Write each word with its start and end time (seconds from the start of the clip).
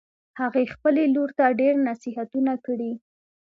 هغې 0.39 0.63
خپلې 0.73 1.03
لور 1.15 1.29
ته 1.37 1.45
ډېر 1.59 1.73
نصیحتونه 1.89 2.53
کړي 2.65 2.91